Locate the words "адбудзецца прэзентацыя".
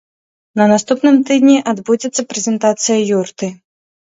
1.73-2.99